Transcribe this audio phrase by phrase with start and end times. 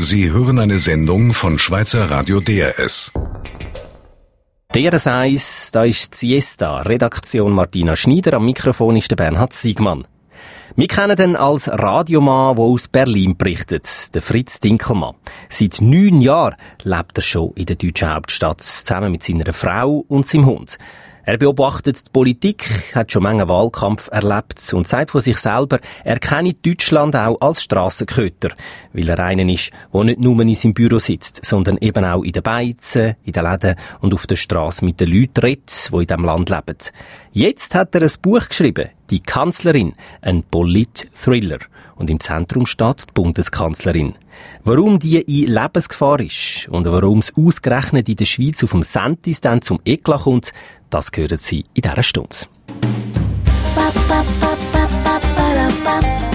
[0.00, 3.10] Sie hören eine Sendung von Schweizer Radio DRS.
[4.72, 10.06] DRS 1, da ist Siesta, Redaktion Martina Schneider, am Mikrofon ist der Bernhard Siegmann.
[10.76, 15.16] Wir kennen den als Radiomann, der aus Berlin berichtet, der Fritz Dinkelmann.
[15.48, 16.54] Seit neun Jahren
[16.84, 20.78] lebt er schon in der deutschen Hauptstadt, zusammen mit seiner Frau und seinem Hund.
[21.28, 22.64] Er beobachtet die Politik,
[22.94, 27.62] hat schon Menge Wahlkampf erlebt und sagt von sich selber, er kenne Deutschland auch als
[27.62, 28.52] Strassenköter,
[28.94, 32.32] weil er einen ist, der nicht nur in seinem Büro sitzt, sondern eben auch in
[32.32, 36.06] den Beizen, in den Läden und auf der Straße mit den Leuten redet, die in
[36.06, 36.78] diesem Land leben.
[37.32, 41.60] Jetzt hat er ein Buch geschrieben, Die Kanzlerin, ein Polit-Thriller.
[41.96, 44.14] Und im Zentrum steht die Bundeskanzlerin.
[44.62, 49.40] Warum die in Lebensgefahr ist und warum es ausgerechnet in der Schweiz auf dem Sentis
[49.40, 50.52] dann zum Eklat kommt,
[50.90, 52.36] das hören Sie in dieser Stunde.
[56.20, 56.27] Du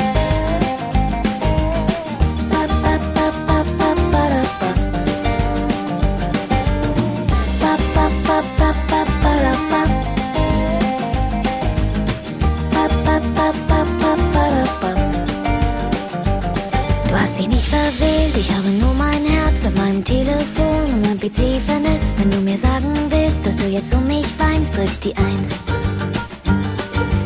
[17.23, 21.61] hast dich nicht verwählt, ich habe nur mein Herz mit meinem Telefon und meinem PC
[21.65, 22.19] vernetzt.
[22.19, 25.51] Wenn du mir sagen willst, dass du jetzt um mich weinst, drück die Eins.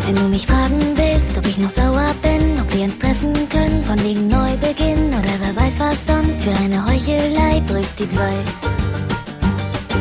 [0.06, 3.84] Wenn du mich fragen willst, ob ich noch sauer bin, ob wir uns treffen können,
[3.84, 8.38] von wegen Neubeginn oder wer weiß was sonst für eine Heuchelei, drück die Zwei.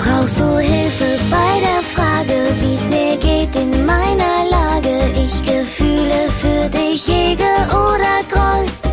[0.05, 4.94] Brauchst du Hilfe bei der Frage, wie's mir geht in meiner Lage?
[5.25, 8.86] Ich Gefühle für dich hege oder groll.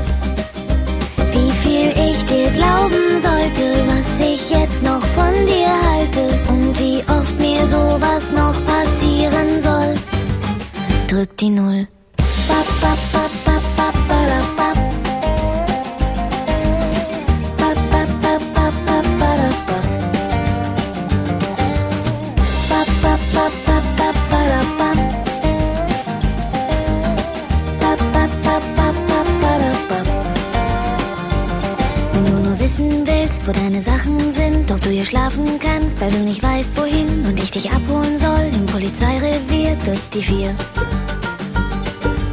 [1.83, 7.37] Viel ich dir glauben sollte, was ich jetzt noch von dir halte und wie oft
[7.37, 9.93] mir sowas noch passieren soll.
[11.09, 11.85] Drück die Null.
[12.47, 13.42] Bap, bap, bap,
[33.45, 37.41] wo deine Sachen sind, ob du hier schlafen kannst, weil du nicht weißt, wohin und
[37.41, 40.55] ich dich abholen soll im Polizeirevier, drück die vier.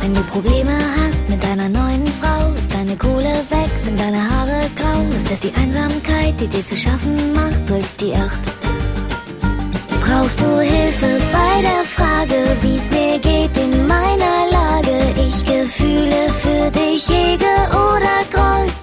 [0.01, 4.61] Wenn du Probleme hast mit deiner neuen Frau, ist deine Kohle weg, sind deine Haare
[4.77, 8.41] grau, ist es die Einsamkeit, die dir zu schaffen macht, drück die acht.
[10.05, 14.97] Brauchst du Hilfe bei der Frage, wie's mir geht in meiner Lage?
[15.27, 18.80] Ich Gefühle für dich hege oder groll.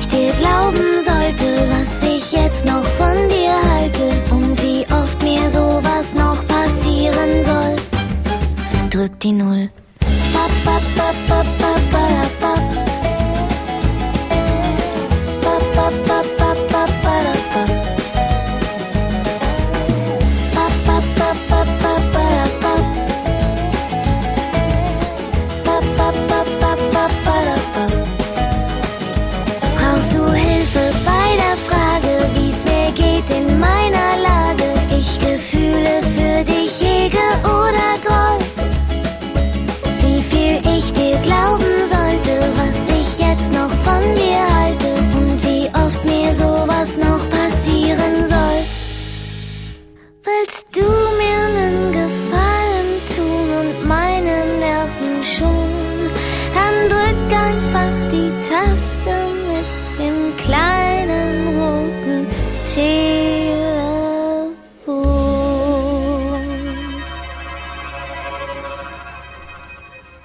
[0.00, 5.50] Ich dir glauben sollte, was ich jetzt noch von dir halte und wie oft mir
[5.50, 7.74] sowas noch passieren soll.
[8.90, 9.68] Drück die Null.
[10.32, 11.28] Bap, bap, bap,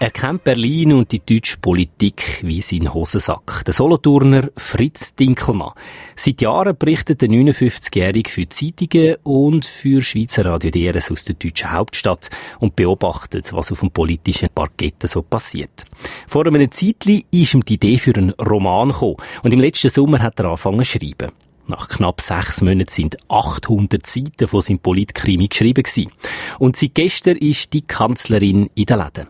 [0.03, 3.63] Er kennt Berlin und die deutsche Politik wie sein Hosensack.
[3.65, 5.71] Der Solothurner Fritz Dinkelmann.
[6.17, 11.71] Seit Jahren berichtet der 59-Jährige für Zeitungen und für Schweizer Radio DRS aus der deutschen
[11.71, 15.85] Hauptstadt und beobachtet, was auf dem politischen Parkett so passiert.
[16.27, 20.19] Vor einem Zeitli ist ihm die Idee für einen Roman gekommen und im letzten Sommer
[20.19, 21.31] hat er angefangen zu schreiben.
[21.67, 26.11] Nach knapp sechs Monaten sind 800 Seiten von seinem Politkrimi geschrieben gewesen.
[26.59, 29.27] Und seit gestern ist die Kanzlerin in den Läden.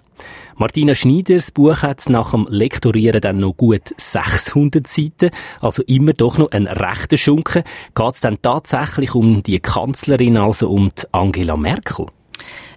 [0.55, 6.37] Martina Schneiders Buch hat nach dem Lektorieren dann noch gut 600 Seiten, also immer doch
[6.37, 7.63] noch ein rechter Schunken.
[7.95, 12.07] Geht es dann tatsächlich um die Kanzlerin, also um Angela Merkel?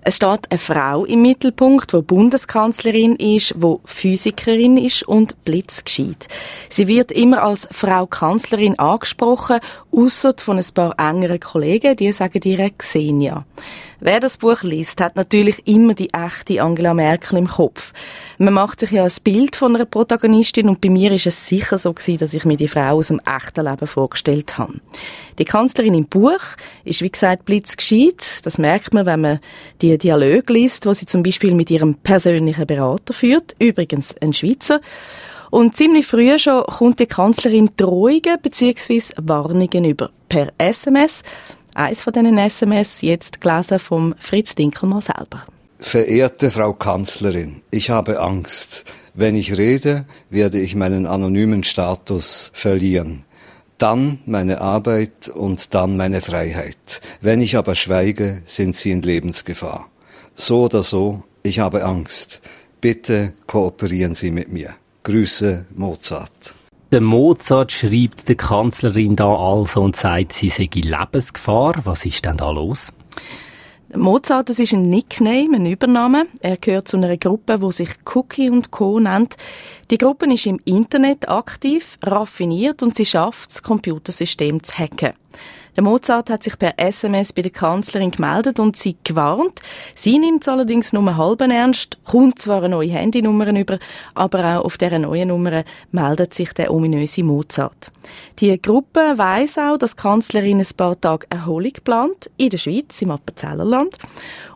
[0.09, 6.29] Es steht eine Frau im Mittelpunkt, die Bundeskanzlerin ist, die Physikerin ist und blitzgescheit.
[6.69, 9.59] Sie wird immer als Frau Kanzlerin angesprochen,
[9.91, 13.45] außer von ein paar engeren Kollegen, die sagen ihr Xenia.
[13.99, 17.95] Wer das Buch liest, hat natürlich immer die echte Angela Merkel im Kopf.
[18.37, 21.79] Man macht sich ja ein Bild von einer Protagonistin und bei mir ist es sicher
[21.79, 24.75] so gewesen, dass ich mir die Frau aus dem echten Leben vorgestellt habe.
[25.39, 26.43] Die Kanzlerin im Buch
[26.85, 28.45] ist wie gesagt blitzgescheit.
[28.45, 29.41] Das merkt man, wenn man
[29.81, 34.81] die Dialoge liest, wo sie zum Beispiel mit ihrem persönlichen Berater führt, übrigens ein Schweizer.
[35.51, 39.03] Und ziemlich früh schon kommt die Kanzlerin Drohungen bzw.
[39.23, 41.23] Warnungen über per SMS.
[41.75, 45.47] Eins von diesen SMS jetzt gelesen vom Fritz Dinkelmann selber.
[45.79, 48.85] Verehrte Frau Kanzlerin, ich habe Angst.
[49.13, 53.26] Wenn ich rede, werde ich meinen anonymen Status verlieren.
[53.79, 57.01] Dann meine Arbeit und dann meine Freiheit.
[57.21, 59.91] Wenn ich aber schweige, sind Sie in Lebensgefahr.
[60.35, 62.41] So oder so, ich habe Angst.
[62.81, 64.75] Bitte kooperieren Sie mit mir.
[65.03, 66.55] Grüße Mozart.
[66.93, 71.75] Der Mozart schreibt der Kanzlerin da also und sagt, sie sei Lebensgefahr.
[71.85, 72.93] Was ist denn da los?
[73.97, 76.27] Mozart, das ist ein Nickname, ein Übername.
[76.41, 79.01] Er gehört zu einer Gruppe, die sich Cookie und Co.
[79.01, 79.37] nennt.
[79.91, 85.13] Die Gruppe ist im Internet aktiv, raffiniert und sie schafft das Computersystem zu hacken.
[85.77, 89.61] Der Mozart hat sich per SMS bei der Kanzlerin gemeldet und sie gewarnt.
[89.95, 93.79] Sie nimmt es allerdings nur halben ernst, kommt zwar eine neue Handynummer über,
[94.15, 97.93] aber auch auf dieser neuen Nummer meldet sich der ominöse Mozart.
[98.39, 103.03] Die Gruppe weiss auch, dass die Kanzlerin ein paar Tage Erholung plant, in der Schweiz,
[103.03, 103.99] im Appenzellerland.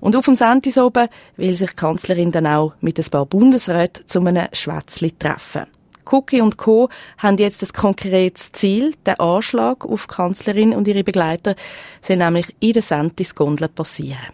[0.01, 4.07] Und auf dem Sentis oben will sich die Kanzlerin dann auch mit ein paar Bundesräten
[4.07, 5.67] zu einem Schwätzli treffen.
[6.11, 6.89] Cookie und Co.
[7.19, 8.93] haben jetzt das konkretes Ziel.
[9.07, 11.55] Der Anschlag auf die Kanzlerin und ihre Begleiter
[12.01, 14.33] soll nämlich in der Sentis-Gondel passieren.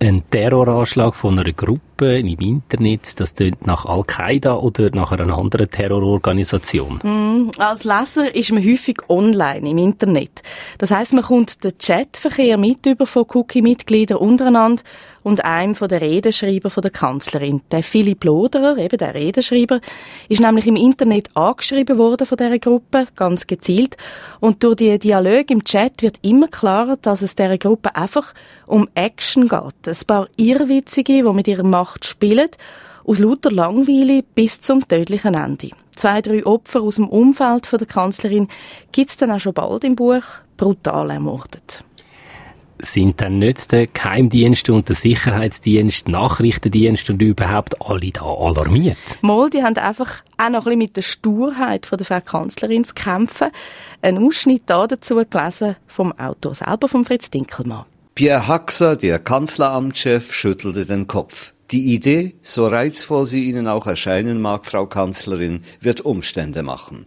[0.00, 5.70] Ein Terroranschlag von einer Gruppe im Internet, das tönt nach Al-Qaida oder nach einer anderen
[5.70, 7.00] Terrororganisation?
[7.02, 10.42] Mm, als Leser ist man häufig online im Internet.
[10.78, 14.82] Das heißt, man kommt den Chatverkehr mit über von Cookie-Mitgliedern untereinander
[15.22, 17.60] und einem von der Redenschreiber von der Kanzlerin.
[17.70, 19.80] Der Philipp Loderer, eben der Redenschreiber,
[20.28, 23.96] ist nämlich im Internet angeschrieben worden von dieser Gruppe, ganz gezielt.
[24.40, 28.32] Und durch die Dialoge im Chat wird immer klarer, dass es dieser Gruppe einfach
[28.66, 29.86] um Action geht.
[29.86, 32.48] Ein paar Irrwitzige, die mit ihrer Macht spielen,
[33.04, 35.70] aus lauter Langweile bis zum tödlichen Ende.
[35.96, 38.48] Zwei, drei Opfer aus dem Umfeld der Kanzlerin
[38.92, 40.22] gibt es dann auch schon bald im Buch
[40.56, 41.84] brutal ermordet
[42.80, 48.96] sind dann nicht der Geheimdienst und der Sicherheitsdienst, Nachrichtendienst und überhaupt alle da alarmiert?
[49.20, 52.84] Mal, die haben einfach auch noch ein bisschen mit der Sturheit von der Frau Kanzlerin
[52.84, 53.48] zu kämpfen.
[54.02, 57.84] Ein Ausschnitt da dazu gelesen vom Autor selber, von Fritz Dinkelmann.
[58.14, 61.52] Pierre Haxer, der Kanzleramtschef, schüttelte den Kopf.
[61.70, 67.04] Die Idee, so reizvoll sie Ihnen auch erscheinen mag, Frau Kanzlerin, wird Umstände machen.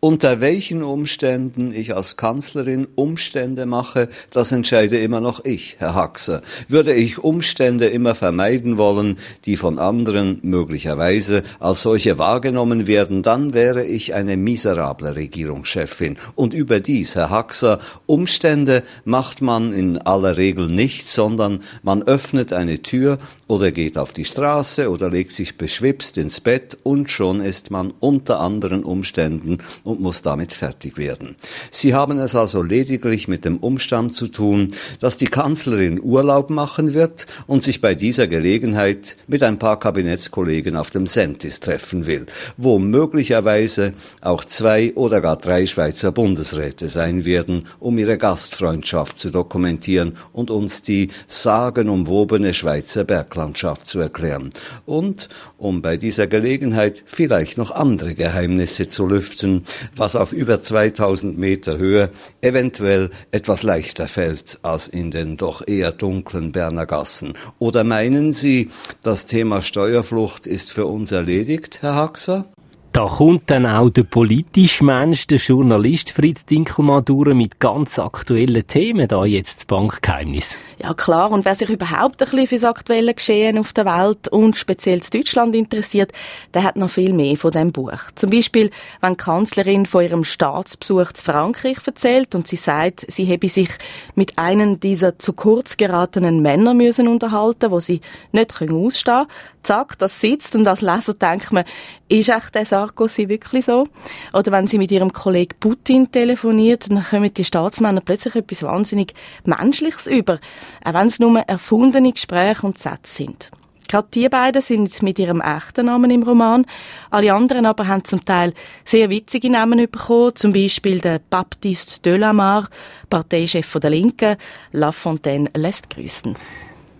[0.00, 6.42] Unter welchen Umständen ich als Kanzlerin Umstände mache, das entscheide immer noch ich, Herr Haxer.
[6.68, 13.54] Würde ich Umstände immer vermeiden wollen, die von anderen möglicherweise als solche wahrgenommen werden, dann
[13.54, 16.16] wäre ich eine miserable Regierungschefin.
[16.36, 22.82] Und überdies, Herr Haxer, Umstände macht man in aller Regel nicht, sondern man öffnet eine
[22.82, 23.18] Tür
[23.48, 27.92] oder geht auf die Straße oder legt sich beschwipst ins Bett und schon ist man
[27.98, 31.34] unter anderen Umständen und muss damit fertig werden.
[31.70, 34.68] Sie haben es also lediglich mit dem Umstand zu tun,
[35.00, 40.76] dass die Kanzlerin Urlaub machen wird und sich bei dieser Gelegenheit mit ein paar Kabinettskollegen
[40.76, 42.26] auf dem Sentis treffen will,
[42.56, 49.30] wo möglicherweise auch zwei oder gar drei Schweizer Bundesräte sein werden, um ihre Gastfreundschaft zu
[49.30, 54.50] dokumentieren und uns die sagenumwobene Schweizer Berglandschaft zu erklären
[54.84, 59.64] und um bei dieser Gelegenheit vielleicht noch andere Geheimnisse zu lüften,
[59.96, 65.92] was auf über 2000 Meter Höhe eventuell etwas leichter fällt als in den doch eher
[65.92, 67.34] dunklen Berner Gassen.
[67.58, 68.70] Oder meinen Sie,
[69.02, 72.46] das Thema Steuerflucht ist für uns erledigt, Herr Haxer?
[72.92, 78.66] Da kommt dann auch der politische Mensch, der Journalist Fritz Dinkelmann durch mit ganz aktuellen
[78.66, 80.56] Themen, da jetzt das Bankgeheimnis.
[80.78, 84.28] Ja klar, und wer sich überhaupt ein bisschen für das aktuelle Geschehen auf der Welt
[84.28, 86.12] und speziell zu Deutschland interessiert,
[86.54, 87.92] der hat noch viel mehr von dem Buch.
[88.14, 93.30] Zum Beispiel, wenn die Kanzlerin von ihrem Staatsbesuch zu Frankreich erzählt und sie sagt, sie
[93.30, 93.70] habe sich
[94.14, 98.00] mit einem dieser zu kurz geratenen Männer müssen unterhalten, wo sie
[98.32, 99.26] nicht ausstehen können.
[99.62, 101.64] Zack, das sitzt und als Leser denkt man,
[102.08, 103.88] ist echt der Sarkozy wirklich so.
[104.32, 109.14] Oder wenn sie mit ihrem Kollegen Putin telefoniert, dann kommen die Staatsmänner plötzlich etwas wahnsinnig
[109.44, 110.38] Menschliches über,
[110.84, 113.50] auch wenn es nur erfundene Gespräche und Sätze sind.
[113.88, 116.66] Gerade die beiden sind mit ihrem echten Namen im Roman.
[117.10, 118.52] Alle anderen aber haben zum Teil
[118.84, 120.36] sehr witzige Namen bekommen.
[120.36, 122.68] Zum Beispiel der Baptiste Delamar,
[123.08, 124.36] Parteichef der Linken.
[124.72, 126.36] La Fontaine lässt grüßen.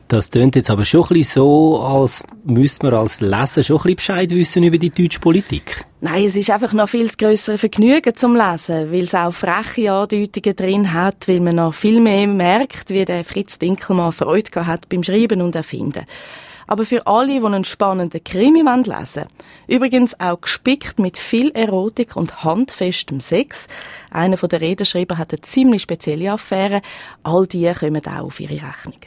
[0.09, 3.83] Das tönt jetzt aber schon ein bisschen so, als müsste man als Leser schon ein
[3.83, 5.85] bisschen Bescheid wissen über die deutsche Politik.
[6.01, 10.57] Nein, es ist einfach noch viel größere Vergnügen zum Lesen, weil es auch freche Andeutungen
[10.57, 15.03] drin hat, weil man noch viel mehr merkt, wie der Fritz Dinkelmann Freude hat beim
[15.03, 16.07] Schreiben und Erfinden
[16.71, 19.25] aber für alle, die einen spannenden Krimi lesen.
[19.67, 23.69] Übrigens auch gespickt mit viel Erotik und handfestem Sex.
[24.11, 26.83] Einer der Redenschreiber hat eine ziemlich spezielle Affäre.
[27.23, 29.01] All die kommen auch auf ihre Rechnung.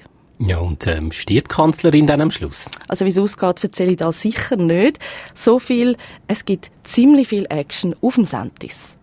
[0.44, 2.72] Ja, und ähm, stirbt die Kanzlerin dann am Schluss?
[2.88, 4.98] Also wie es ausgeht, erzähle ich da sicher nicht.
[5.36, 8.98] So viel, es gibt ziemlich viel Action auf dem Sentis.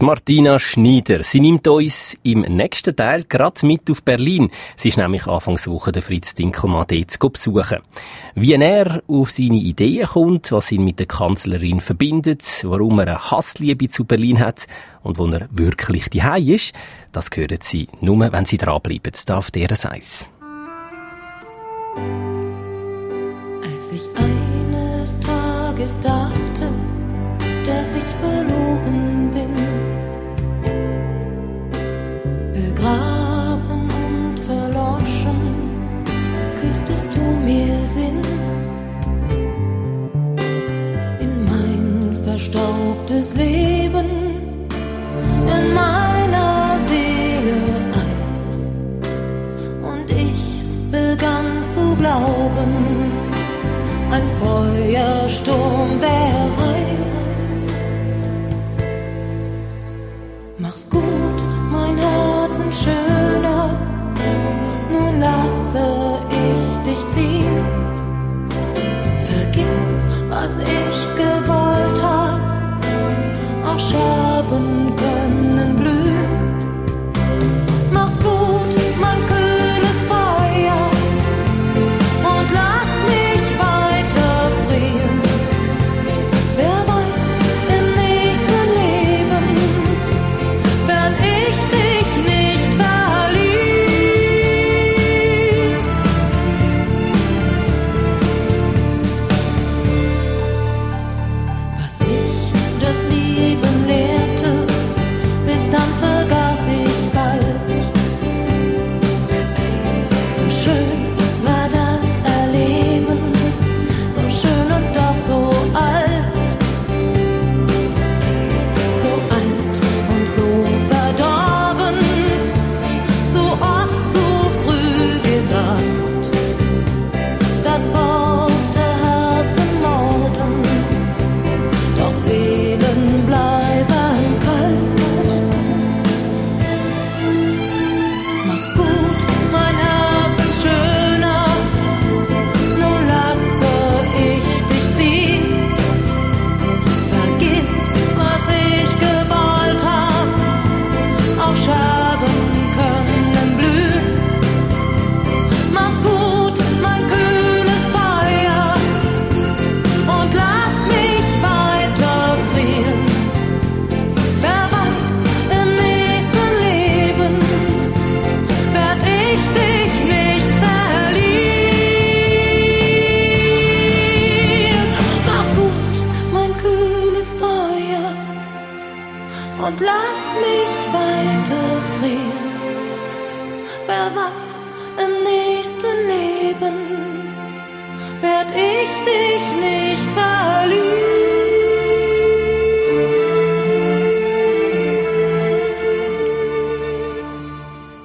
[0.00, 1.22] Die Martina Schneider.
[1.22, 4.50] Sie nimmt uns im nächsten Teil gerade mit auf Berlin.
[4.74, 7.78] Sie ist nämlich Anfangswoche der Fritz Dinkelmann dort zu besuchen.
[8.34, 13.30] Wie er auf seine Ideen kommt, was ihn mit der Kanzlerin verbindet, warum er eine
[13.30, 14.66] Hassliebe zu Berlin hat
[15.04, 16.74] und wo er wirklich die ist,
[17.12, 19.12] das hören Sie nur, wenn Sie dranbleiben.
[19.26, 20.39] Da auf dieser Seite.
[23.62, 26.68] Als ich eines Tages dachte,
[27.66, 29.54] dass ich verloren bin,
[32.52, 35.40] begraben und verloschen,
[36.60, 38.20] küsstest du mir Sinn.
[41.20, 44.29] In mein verstaubtes Leben,
[52.20, 52.72] glauben,
[54.10, 57.44] ein Feuersturm wäre heiß.
[60.58, 61.38] Mach's gut,
[61.72, 63.70] mein Herzen schöner,
[64.92, 65.86] nun lasse
[66.30, 67.64] ich dich ziehen.
[69.16, 72.40] Vergiss, was ich gewollt hab,
[73.64, 75.09] auch Scherben können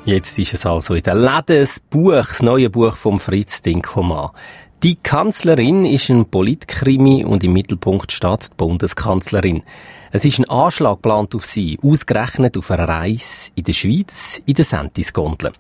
[0.08, 4.30] Jetzt ist es also in der Läden das Buch, das neue Buch vom Fritz Dinkelmann.
[4.84, 9.64] Die Kanzlerin ist ein Politkrimi und im Mittelpunkt steht die Bundeskanzlerin.
[10.15, 14.53] Es ist ein Anschlag geplant auf sie, ausgerechnet auf einer Reise in der Schweiz, in
[14.53, 15.51] der Sentis-Gondel.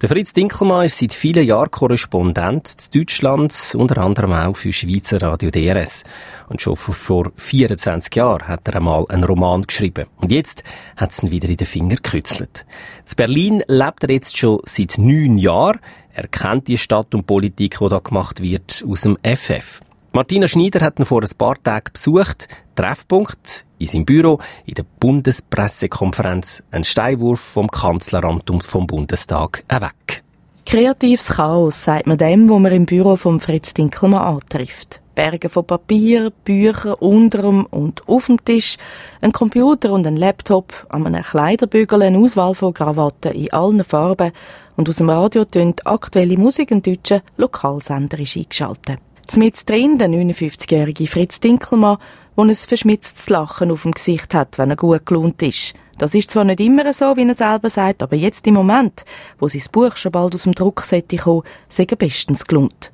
[0.00, 5.20] Der Fritz Dinkelmann ist seit vielen Jahren Korrespondent zu Deutschland, unter anderem auch für Schweizer
[5.20, 6.04] Radio DRS.
[6.48, 10.06] Und schon vor 24 Jahren hat er einmal einen Roman geschrieben.
[10.16, 10.64] Und jetzt
[10.96, 12.64] hat es ihn wieder in den Finger gekützelt.
[13.06, 15.80] In Berlin lebt er jetzt schon seit neun Jahren.
[16.14, 19.82] Er kennt die Stadt und Politik, die da gemacht wird, aus dem FF.
[20.12, 22.48] Martina Schneider hat ihn vor ein paar Tagen besucht.
[22.74, 26.62] Treffpunkt in seinem Büro in der Bundespressekonferenz.
[26.70, 30.22] Ein Steinwurf vom Kanzleramt und vom Bundestag weg.
[30.64, 35.00] Kreatives Chaos, sagt man dem, wo man im Büro von Fritz Dinkelmann antrifft.
[35.14, 38.76] Berge von Papier, Bücher unterm und auf dem Tisch,
[39.20, 44.30] ein Computer und ein Laptop, an einem Kleiderbügel eine Auswahl von Krawatten in allen Farben
[44.76, 49.00] und aus dem Radio tönt aktuelle Musik ein deutscher Lokalsender ist eingeschaltet.
[49.36, 51.98] Mit drin der 59-jährige Fritz Dinkelmann,
[52.36, 55.74] der ein verschmitztes Lachen auf dem Gesicht hat, wenn er gut gelohnt ist.
[55.98, 59.04] Das ist zwar nicht immer so, wie er selber sagt, aber jetzt im Moment,
[59.38, 62.90] wo sein Buch schon bald aus dem Druck sollte kommen, sei er bestens gelohnt.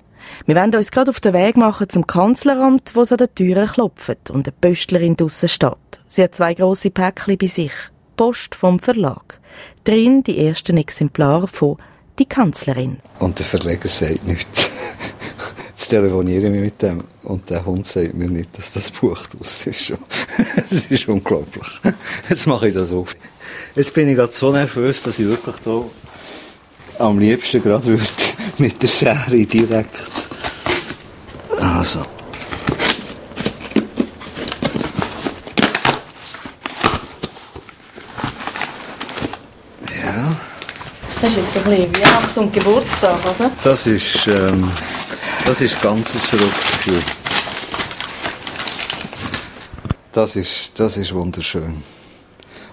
[0.46, 3.66] Wir werden uns gerade auf den Weg machen zum Kanzleramt, wo sie an der Tür
[3.66, 6.00] klopft und eine Pöstlerin draussen steht.
[6.08, 7.72] Sie hat zwei grosse Päckchen bei sich.
[8.16, 9.40] Post vom Verlag.
[9.84, 11.76] Drin die ersten Exemplare von
[12.18, 12.98] Die Kanzlerin.
[13.18, 14.70] Und der Verleger sagt nichts.
[15.84, 19.66] Jetzt telefoniere ich mit dem und der Hund sagt mir nicht, dass das Buch draus
[19.66, 19.92] ist.
[20.70, 21.66] Es ist unglaublich.
[22.26, 23.14] Jetzt mache ich das auf.
[23.76, 25.84] Jetzt bin ich gerade so nervös, dass ich wirklich da
[27.00, 28.02] am liebsten gerade würde
[28.56, 29.90] mit der Schere direkt.
[31.60, 31.98] Also.
[40.02, 40.34] Ja,
[41.20, 43.50] Das ist jetzt ein bisschen Weihnachten und Geburtstag, oder?
[43.62, 44.70] das ist, ähm,
[45.46, 47.02] das ist ganz ein verrücktes Gefühl.
[50.12, 51.82] Das ist, das ist wunderschön.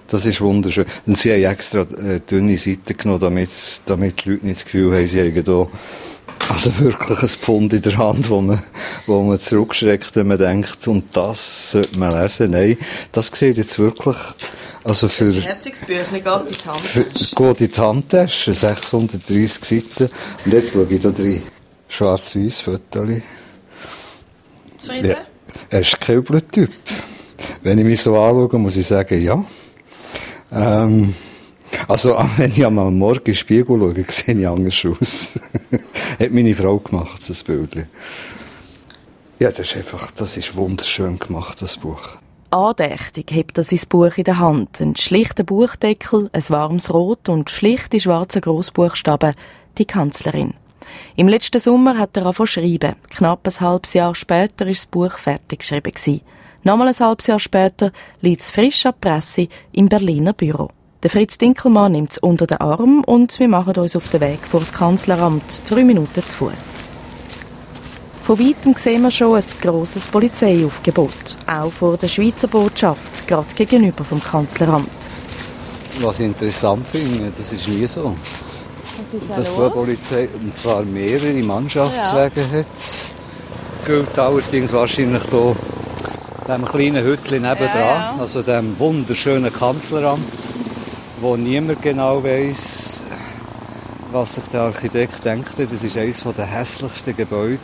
[0.08, 0.86] Das ist wunderschön.
[1.06, 3.50] Und sie haben extra äh, dünne Seiten genommen, damit,
[3.86, 5.68] damit die Leute nicht das Gefühl haben, sie haben da
[6.50, 8.62] also wirklich ein Pfund in der Hand, wo man,
[9.06, 12.52] wo man zurückschreckt, wenn man denkt, und das sollte man lesen.
[12.52, 12.78] Nein,
[13.12, 14.18] das sieht jetzt wirklich,
[14.84, 16.82] also für, Herzungsbüchlein geht in die Hand.
[16.82, 20.12] für geht in die Handtasche, 630 Seiten.
[20.46, 21.44] Und jetzt schaue ich da rein.
[21.92, 23.10] Schwarz-Weiß Fotos.
[24.78, 25.10] Zufrieden?
[25.10, 25.18] Ja,
[25.70, 26.72] er ist kein Typ.
[27.64, 29.44] Wenn ich mich so anschaue, muss ich sagen, ja.
[30.54, 31.14] Ähm,
[31.90, 35.40] also, wenn ich am Morgen in den Spiegel schaue, sehe ich anders aus.
[36.20, 37.76] Hat meine Frau gemacht, das Bild.
[39.40, 42.02] Ja, das ist einfach, das ist wunderschön gemacht, das Buch.
[42.52, 44.80] Andächtig hebt er sein Buch in der Hand.
[44.80, 49.36] Ein schlichter Buchdeckel, ein warmes Rot und schlichte schwarze Großbuchstaben,
[49.78, 50.54] die Kanzlerin.
[51.16, 52.96] Im letzten Sommer hat er angefangen schreiben.
[53.10, 56.22] Knapp ein halbes Jahr später ist das Buch fertig geschrieben.
[56.64, 60.70] Nochmal ein halbes Jahr später liegt es frisch an die Presse im Berliner Büro.
[61.04, 64.48] Der Fritz Dinkelmann nimmt es unter den Arm und wir machen uns auf den Weg
[64.48, 66.84] vor das Kanzleramt, drei Minuten zu Fuß.
[68.24, 74.04] Von weitem sehen wir schon ein grosses Polizeiaufgebot, auch vor der Schweizer Botschaft, gerade gegenüber
[74.04, 75.08] vom Kanzleramt.
[76.02, 78.16] Was ich interessant finde, das ist nie so.
[79.34, 82.68] Dass die Polizei, und zwar mehrere Mannschaftswege hat.
[83.86, 85.56] Gilt allerdings wahrscheinlich hier
[86.48, 90.22] dem kleinen Hütchen nebendran, also dem wunderschönen Kanzleramt,
[91.20, 93.04] wo niemand genau weiß,
[94.12, 95.54] was sich der Architekt denkt.
[95.58, 97.60] Das ist eines der hässlichsten Gebäude,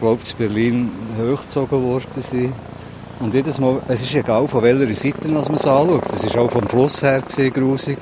[0.00, 2.52] glaube ich, in Berlin hochgezogen worden sind.
[3.20, 6.06] Und jedes Mal, es ist egal, von welcher Seite man es anschaut.
[6.12, 7.98] Es war auch vom Fluss her gesehen, grusig.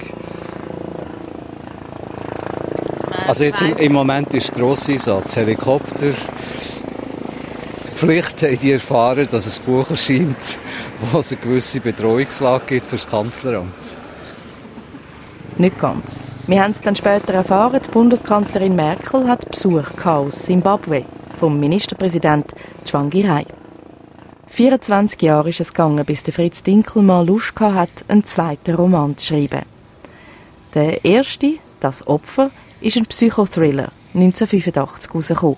[3.32, 6.12] Also jetzt im, im Moment ist Grosseinsatz, Helikopter.
[7.94, 10.36] Vielleicht haben die erfahren, dass es ein Buch erscheint,
[11.00, 13.94] wo es eine gewisse Bedrohungslage gibt für das Kanzleramt.
[15.56, 16.34] Nicht ganz.
[16.46, 21.58] Wir haben es dann später erfahren, die Bundeskanzlerin Merkel hat Besuch gehabt aus Zimbabwe vom
[21.58, 22.52] Ministerpräsident
[22.84, 23.46] Tsvangirai.
[24.46, 29.16] 24 Jahre ist es gegangen, bis der Fritz Dinkelmann Lust gehabt hat, einen zweiten Roman
[29.16, 29.62] zu schreiben.
[30.74, 35.56] Der erste, Das Opfer, ist ein Psychothriller, 1985 rausgekommen.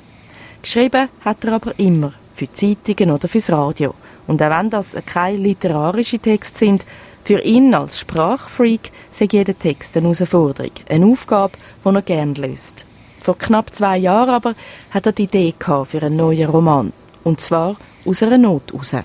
[0.63, 3.95] Geschrieben hat er aber immer, für Zeitungen oder fürs Radio.
[4.27, 6.87] Und auch wenn das keine literarischen Texte sind,
[7.25, 12.85] für ihn als Sprachfreak sei jeder Text eine Herausforderung, eine Aufgabe, die er gerne löst.
[13.23, 14.55] Vor knapp zwei Jahren aber
[14.91, 16.93] hat er die Idee gehabt für einen neuen Roman.
[17.23, 18.97] Und zwar aus einer Not heraus.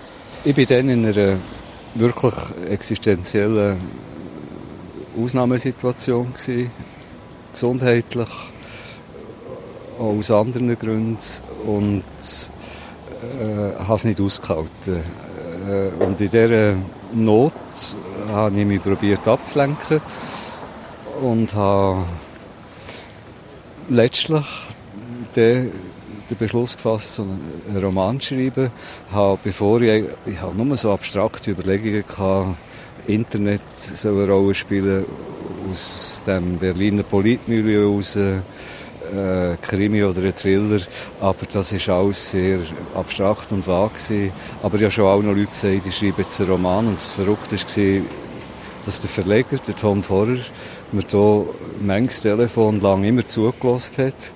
[0.44, 1.38] Ich war dann in einer
[1.96, 2.34] wirklich
[2.70, 3.78] existenziellen
[5.18, 6.34] Ausnahmesituation.
[7.54, 8.30] Gesundheitlich,
[10.00, 11.18] auch aus anderen Gründen.
[11.66, 12.04] Und
[13.22, 15.04] äh, habe es nicht ausgehalten.
[15.68, 16.76] Äh, und in dieser
[17.14, 17.54] Not
[18.32, 20.02] habe ich mich probiert abzulenken
[21.22, 22.06] und habe
[23.90, 24.46] letztlich
[25.36, 25.72] den,
[26.30, 28.72] den Beschluss gefasst, einen Roman zu schreiben.
[29.12, 32.56] Habe, bevor ich, ich habe nur so abstrakte Überlegungen gehabt,
[33.10, 33.62] Internet
[33.96, 35.06] soll eine Rolle spielen,
[35.72, 40.82] aus dem Berliner Politmilieu heraus, äh, Krimi oder ein Thriller,
[41.20, 42.60] aber das ist alles sehr
[42.94, 44.32] abstrakt und vage.
[44.62, 47.56] Aber ich schon auch noch Leute gesagt, die schreiben jetzt einen Roman und das Verrückte
[47.56, 48.06] war,
[48.86, 50.38] dass der Verleger, der Tom Vorer,
[50.92, 51.46] mir hier
[51.82, 54.34] manches Telefon lang immer zugelassen hat.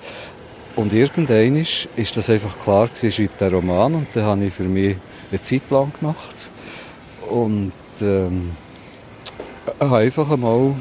[0.76, 4.46] Und irgendwann ist, ist das einfach klar gewesen, ich schreibe den Roman und dann habe
[4.46, 4.98] ich für mich
[5.32, 6.52] einen Zeitplan gemacht.
[7.30, 8.52] Und ähm,
[9.80, 10.76] habe einfach einmal,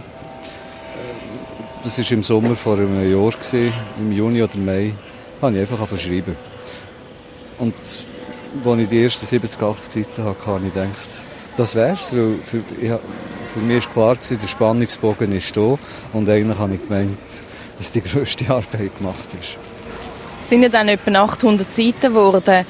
[1.82, 4.94] das war im Sommer vor einem Jahr, gewesen, im Juni oder Mai,
[5.40, 6.36] habe ich einfach schreiben.
[7.58, 7.74] Und
[8.64, 11.08] als ich die ersten 70, 80 Seiten hatte, habe ich gedacht,
[11.56, 12.92] das wär's, weil für, ich,
[13.52, 15.78] für mich war klar, gewesen, der Spannungsbogen ist da
[16.12, 17.18] und eigentlich habe ich gemeint,
[17.78, 19.58] dass die grösste Arbeit gemacht ist.
[20.42, 22.66] Es sind ja dann etwa 800 Seiten geworden.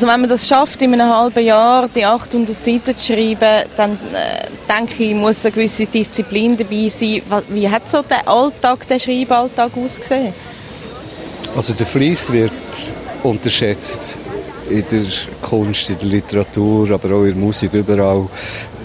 [0.00, 3.98] Also wenn man das schafft, in einem halben Jahr die 800 Seiten zu schreiben, dann
[4.14, 7.20] äh, denke ich, muss eine gewisse Disziplin dabei sein.
[7.50, 10.32] Wie hat so der Alltag, der Schreiballtag ausgesehen?
[11.54, 12.50] Also der Fleiss wird
[13.22, 14.16] unterschätzt
[14.70, 15.04] in der
[15.42, 18.26] Kunst, in der Literatur, aber auch in der Musik, überall.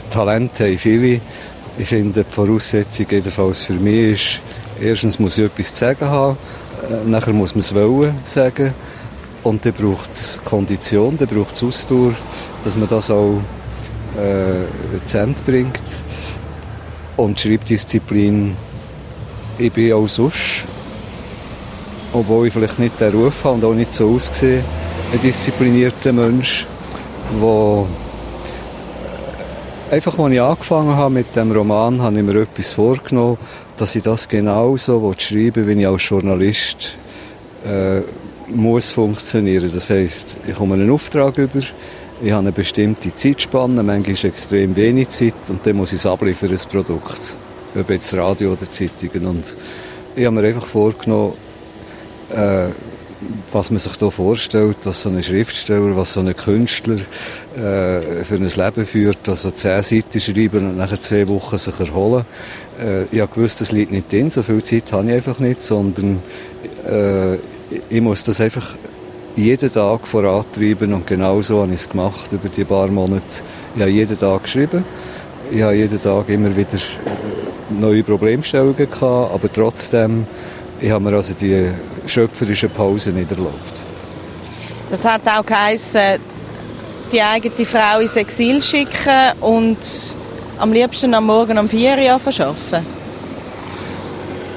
[0.10, 1.22] Talente haben viele.
[1.78, 4.42] Ich finde, die Voraussetzung jedenfalls für mich ist,
[4.82, 6.38] erstens muss ich etwas zu sagen haben,
[6.92, 8.74] äh, nachher muss man es wollen sagen
[9.46, 12.14] und dann braucht es Kondition, dann braucht es Ausdauer,
[12.64, 13.40] dass man das auch
[14.18, 15.84] äh, zu Ende bringt.
[17.16, 18.58] Und Schreibdisziplin,
[19.60, 20.66] ich bin auch sonst,
[22.12, 24.64] obwohl ich vielleicht nicht den Ruf habe und auch nicht so aussehe,
[25.14, 26.66] ein disziplinierter Mensch,
[27.40, 27.86] der
[29.92, 33.38] einfach, als ich angefangen habe mit dem Roman, habe ich mir etwas vorgenommen,
[33.78, 36.98] dass ich das genauso schreiben will, wie ich als Journalist
[37.64, 38.02] äh,
[38.48, 39.72] muss funktionieren.
[39.74, 45.10] Das heisst, ich komme einen Auftrag über, ich habe eine bestimmte Zeitspanne, manchmal extrem wenig
[45.10, 47.36] Zeit und dann muss ich es abliefern, das Produkt.
[47.78, 49.28] Ob jetzt Radio oder Zeitungen.
[49.28, 49.56] Und
[50.16, 51.34] ich habe mir einfach vorgenommen,
[52.34, 52.68] äh,
[53.52, 56.96] was man sich hier vorstellt, was so ein Schriftsteller, was so ein Künstler
[57.56, 62.26] äh, für ein Leben führt, also zehn Seiten schreiben und nachher zwei Wochen sich erholen.
[62.80, 66.20] Äh, ich gewusst, das liegt nicht drin, so viel Zeit habe ich einfach nicht, sondern
[66.86, 67.38] äh,
[67.90, 68.76] ich muss das einfach
[69.36, 73.24] jeden Tag vorantreiben und genau so habe ich es gemacht über die paar Monate.
[73.76, 74.86] Ich habe jeden Tag geschrieben,
[75.52, 79.02] ich habe jeden Tag immer wieder äh, neue Problemstellungen gehabt,
[79.34, 80.26] aber trotzdem
[80.80, 81.72] ich habe mir also die
[82.06, 83.84] schöpferische Pause nicht erlaubt.
[84.90, 86.20] Das hat auch geheißen,
[87.12, 89.78] die eigene Frau ins Exil schicken und
[90.60, 92.86] am liebsten am Morgen um 4 Uhr arbeiten.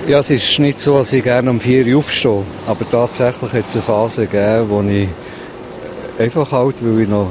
[0.08, 2.42] Ja, es ist nicht so, dass ich gerne um 4 Uhr aufstehe.
[2.66, 5.06] Aber tatsächlich hat es eine Phase gegeben, wo ich
[6.18, 7.30] einfach halt, weil ich noch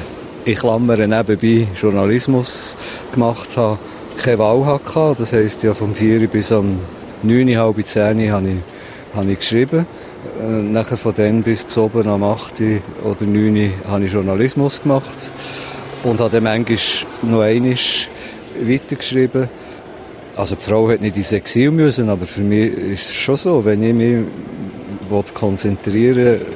[0.44, 2.76] in Klammern nebenbei Journalismus
[3.14, 3.78] gemacht habe,
[4.18, 5.16] keine Wahl hatte.
[5.20, 6.80] Das heisst, ja, vom 4 Uhr bis um
[7.22, 9.86] 9, halb 10 habe ich, habe ich geschrieben.
[10.38, 12.62] Äh, nachher von dann bis zu oben am 8
[13.04, 15.32] oder 9 habe ich Journalismus gemacht.
[16.04, 16.76] Und habe dann manchmal
[17.22, 17.76] noch einmal
[18.60, 19.48] weitergeschrieben.
[20.38, 23.64] Also die Frau hat nicht ins Exil müssen, aber für mich ist es schon so,
[23.64, 24.24] wenn ich mich
[25.34, 26.46] konzentrieren will,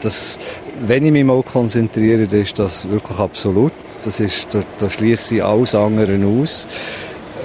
[0.00, 0.36] dass,
[0.80, 3.72] wenn ich mich mal konzentriere, dann ist das wirklich absolut.
[4.04, 6.66] Das ist, da, da schließe ich alles andere aus.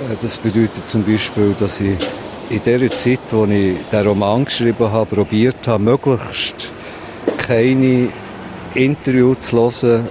[0.10, 1.96] Äh, das bedeutet zum Beispiel, dass ich
[2.50, 6.74] in der Zeit, wo ich den Roman geschrieben habe, probiert habe, möglichst
[7.38, 8.10] keine
[8.74, 10.08] Interviews zu hören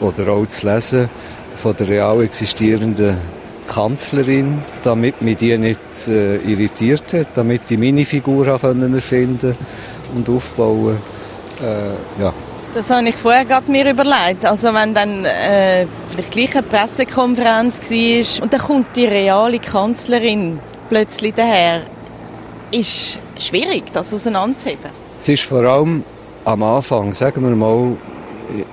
[0.00, 1.08] oder auch zu lesen
[1.54, 3.39] von der real existierenden
[3.70, 9.56] Kanzlerin, damit mich die nicht äh, irritiert hat, damit ich meine Figur erfinden
[10.14, 10.98] und aufbauen
[11.60, 12.32] äh, ja.
[12.74, 14.44] Das habe ich vorher gerade mir überlegt.
[14.44, 20.60] Also wenn dann äh, vielleicht gleich eine Pressekonferenz war und dann kommt die reale Kanzlerin
[20.88, 21.82] plötzlich daher,
[22.70, 24.90] ist schwierig, das auseinanderzuheben.
[25.18, 26.04] Es ist vor allem
[26.44, 27.96] am Anfang, sagen wir mal,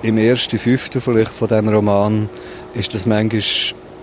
[0.02, 2.30] im ersten Fünften vielleicht von diesem Roman,
[2.74, 3.42] ist das manchmal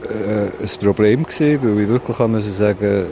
[0.05, 3.05] äh, ein Problem gewesen, weil ich wirklich kann müssen sagen,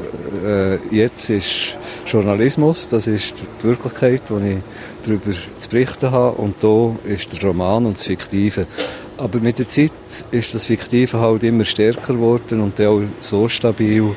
[0.45, 4.57] äh, jetzt ist Journalismus, das ist die Wirklichkeit, die ich
[5.03, 8.67] darüber zu berichten habe und da ist der Roman und das Fiktive.
[9.17, 9.91] Aber mit der Zeit
[10.31, 14.15] ist das Fiktive halt immer stärker geworden und auch so stabil,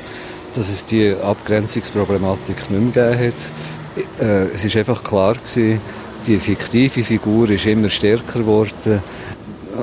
[0.53, 4.25] dass es die Abgrenzungsproblematik nicht mehr gegeben hat.
[4.25, 5.81] Äh, es ist einfach klar gewesen,
[6.25, 9.01] die fiktive Figur ist immer stärker geworden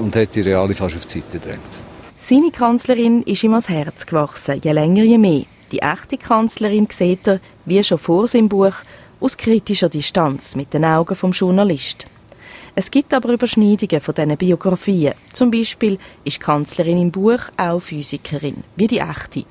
[0.01, 1.84] und hat die reale fast auf die Seite gedrängt.
[2.27, 5.45] Seine Kanzlerin ist ihm ans Herz gewachsen, je länger, je mehr.
[5.71, 8.73] Die echte Kanzlerin sieht er, wie schon vor seinem Buch,
[9.21, 12.07] aus kritischer Distanz mit den Augen vom Journalist.
[12.75, 15.13] Es gibt aber Überschneidungen von diesen Biografien.
[15.35, 19.45] Zum Beispiel ist die Kanzlerin im Buch auch Physikerin, wie die echte.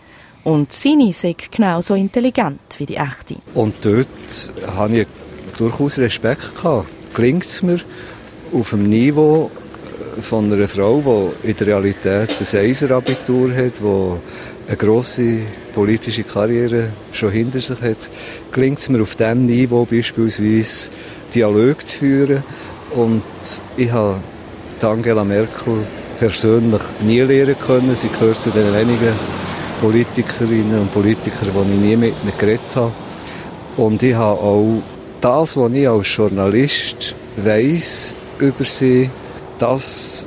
[0.44, 3.36] und seine sei genauso intelligent wie die echte.
[3.54, 5.08] Und dort habe ich
[5.58, 6.88] durchaus Respekt gehabt.
[7.14, 7.82] Gelingt es mir
[8.52, 9.52] auf dem Niveau
[10.22, 15.40] von einer Frau, die in der Realität ein Eiser-Abitur hat, die eine grosse
[15.74, 17.98] politische Karriere schon hinter sich hat,
[18.52, 20.90] gelingt es mir auf diesem Niveau beispielsweise
[21.34, 22.44] Dialog zu führen.
[22.92, 23.24] Und
[23.78, 24.20] ich habe
[24.82, 25.78] Angela Merkel
[26.20, 27.96] persönlich nie lernen können.
[27.96, 29.14] Sie gehört zu den wenigen
[29.82, 32.92] Politikerinnen und Politikern, die ich nie mit ihnen geredet habe.
[33.78, 34.82] Und ich habe auch
[35.22, 39.10] das, was ich als Journalist weiss über sie,
[39.60, 40.26] das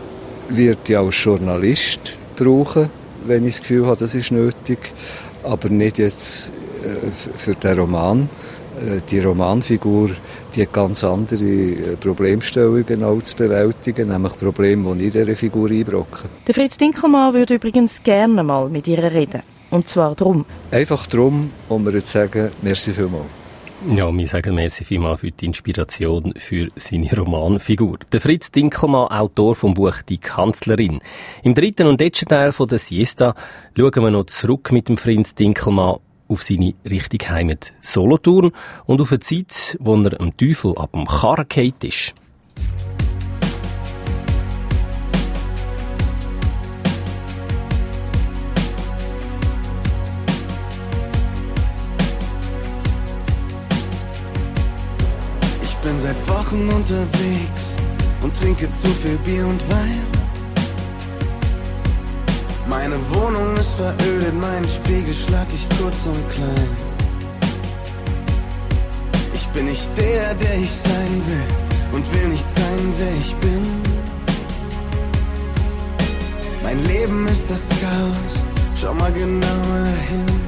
[0.49, 2.91] wird ich als Journalist brauchen,
[3.27, 4.79] wenn ich das Gefühl habe, das ist nötig,
[5.43, 8.29] aber nicht jetzt äh, für den Roman.
[8.79, 10.11] Äh, die Romanfigur
[10.57, 15.71] die hat ganz andere äh, Problemstellungen auch zu bewältigen, nämlich Probleme, die ich dieser Figur
[15.71, 16.31] einbrocken.
[16.47, 19.43] Der Fritz Dinkelmann würde übrigens gerne mal mit ihr reden.
[19.71, 20.45] Und zwar darum.
[20.71, 23.27] Einfach darum, um mir zu sagen, merci vielmals.
[23.95, 27.99] Ja, wir sagen merci vielmals für die Inspiration für seine Romanfigur.
[28.11, 31.01] Der Fritz Dinkelmann, Autor vom Buch Die Kanzlerin.
[31.45, 33.37] Im dritten und letzten Teil von der Siesta
[33.77, 38.51] schauen wir noch zurück mit dem Fritz Dinkelmann auf seine richtige Heimat Solothurn
[38.87, 41.47] und auf eine Zeit, wo er am Teufel ab dem Karren
[41.83, 42.13] ist.
[55.87, 57.77] Bin seit Wochen unterwegs
[58.21, 60.07] und trinke zu viel Bier und Wein.
[62.69, 66.77] Meine Wohnung ist verödet, meinen Spiegel schlag ich kurz und klein.
[69.33, 73.65] Ich bin nicht der, der ich sein will und will nicht sein, wer ich bin.
[76.65, 78.35] Mein Leben ist das Chaos,
[78.75, 80.41] schau mal genauer hin.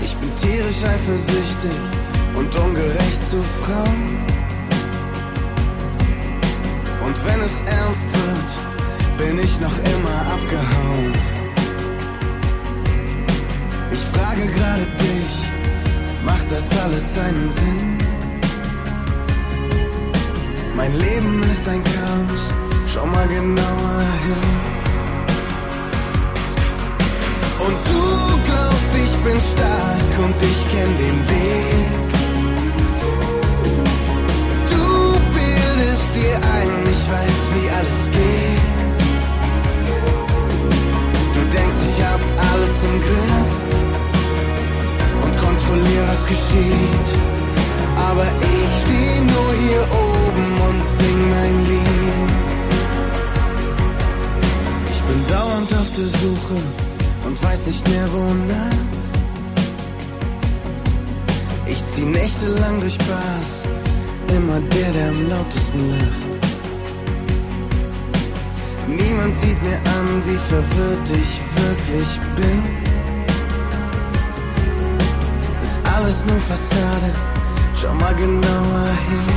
[0.00, 1.97] Ich bin tierisch eifersüchtig
[2.38, 4.18] und ungerecht zu Frauen.
[7.04, 8.50] Und wenn es ernst wird,
[9.18, 11.12] bin ich noch immer abgehauen.
[13.90, 15.32] Ich frage gerade dich,
[16.24, 17.98] macht das alles seinen Sinn?
[20.76, 22.42] Mein Leben ist ein Chaos,
[22.86, 24.46] schau mal genauer hin.
[27.66, 28.04] Und du
[28.46, 32.17] glaubst, ich bin stark und ich kenn den Weg.
[36.08, 38.60] Bildest dir ein, ich weiß, wie alles geht.
[41.34, 42.20] Du denkst, ich hab
[42.52, 43.52] alles im Griff
[45.24, 47.08] und kontrollier, was geschieht.
[48.10, 52.30] Aber ich steh nur hier oben und sing mein Lied.
[54.90, 56.58] Ich bin dauernd auf der Suche
[57.26, 58.76] und weiß nicht mehr wonach.
[61.66, 63.62] Ich zieh nächtelang durch Bars,
[64.32, 66.28] immer der, der am lautesten lacht.
[68.88, 72.62] Niemand sieht mir an, wie verwirrt ich wirklich bin.
[75.62, 77.10] Ist alles nur Fassade,
[77.74, 79.28] schau mal genauer hin.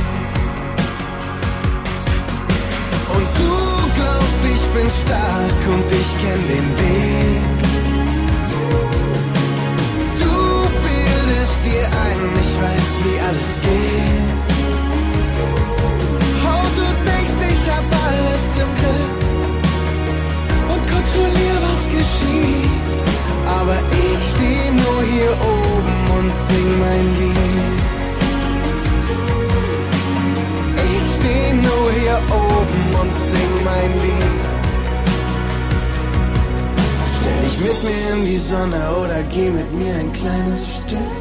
[3.14, 3.54] Und du
[3.96, 7.42] glaubst, ich bin stark und ich kenn den Weg.
[10.22, 10.34] Du
[10.84, 14.31] bildest dir ein, ich weiß, wie alles geht.
[17.72, 19.22] Hab alles im Griff
[20.72, 22.98] und kontrollier, was geschieht.
[23.58, 27.80] Aber ich steh nur hier oben und sing mein Lied.
[30.88, 34.44] Ich steh nur hier oben und sing mein Lied.
[37.16, 41.16] Stell dich mit mir in die Sonne oder geh mit mir ein kleines Stück.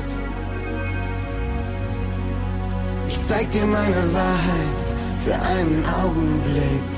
[3.07, 4.80] Ich zeig dir meine Wahrheit
[5.23, 6.91] für einen Augenblick.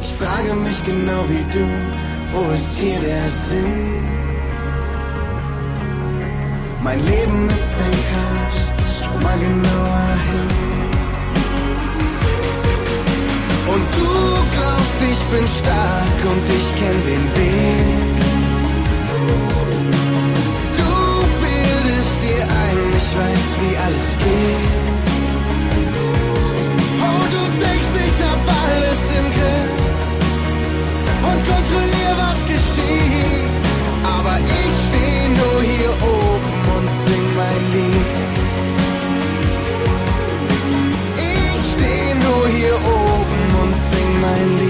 [0.00, 1.66] Ich frage mich genau wie du,
[2.32, 4.06] wo ist hier der Sinn?
[6.82, 8.58] Mein Leben ist ein Chaos,
[8.98, 10.48] schau mal genauer hin.
[13.72, 14.10] Und du
[14.54, 17.86] glaubst, ich bin stark und ich kenn den Weg.
[20.78, 20.90] Du
[21.42, 24.87] bildest dir ein, ich weiß, wie alles geht.
[28.18, 29.78] Ich hab alles im Griff
[31.30, 33.46] und kontrollier, was geschieht.
[34.16, 38.10] Aber ich steh nur hier oben und sing mein Lied.
[41.16, 44.67] Ich steh nur hier oben und sing mein Lied.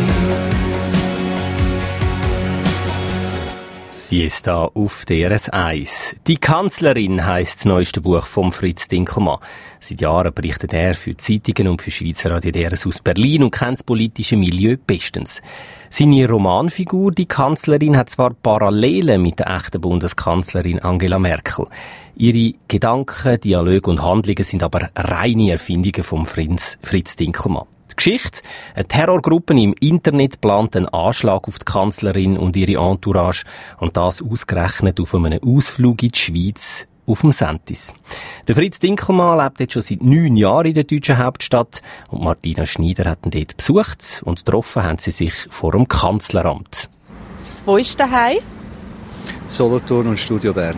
[4.09, 6.17] Siesta auf DRS 1.
[6.27, 9.41] Die Kanzlerin heisst das neueste Buch von Fritz Dinkelmann.
[9.81, 13.73] Seit Jahren berichtet er für Zeitungen und für Schweizer Radio DRS aus Berlin und kennt
[13.75, 15.43] das politische Milieu bestens.
[15.91, 21.67] Seine Romanfigur, die Kanzlerin, hat zwar Parallelen mit der echten Bundeskanzlerin Angela Merkel.
[22.17, 27.67] Ihre Gedanken, Dialoge und Handlungen sind aber reine Erfindungen von Fritz, Fritz Dinkelmann.
[27.99, 28.41] Geschichte.
[28.75, 33.45] Eine Terrorgruppe im Internet plant einen Anschlag auf die Kanzlerin und ihre Entourage
[33.79, 37.95] und das ausgerechnet auf einem Ausflug in die Schweiz auf dem Sentis.
[38.47, 42.67] Der Fritz Dinkelmann lebt jetzt schon seit neun Jahren in der deutschen Hauptstadt und Martina
[42.67, 46.89] Schneider hat ihn dort besucht und getroffen haben sie sich vor dem Kanzleramt.
[47.65, 48.39] Wo ist der Hai?
[49.49, 50.77] Solothurn und Studio Bern.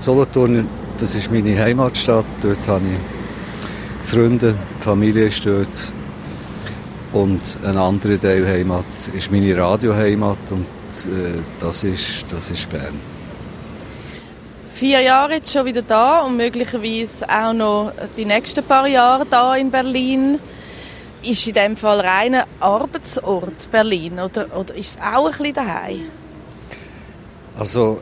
[0.00, 2.26] Solothurn, das ist meine Heimatstadt.
[2.40, 5.92] Dort habe ich Freunde, Familie ist dort.
[7.12, 8.84] Und ein anderer Teil Heimat
[9.16, 10.66] ist meine Radioheimat und
[11.06, 13.00] äh, das, ist, das ist Bern.
[14.74, 19.56] Vier Jahre jetzt schon wieder da und möglicherweise auch noch die nächsten paar Jahre da
[19.56, 20.38] in Berlin.
[21.22, 26.02] Ist in dem Fall reiner Arbeitsort Berlin oder, oder ist es auch ein bisschen daheim?
[27.58, 28.00] Also,